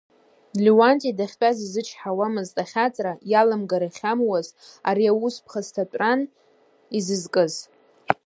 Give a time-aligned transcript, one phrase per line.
[0.63, 4.47] Леуанти дахьтәаз изычҳауамызт ахьаҵра иаламгар ахьамуаз,
[4.89, 6.19] ари аус ԥхасҭатәран
[6.97, 7.53] изызкыз.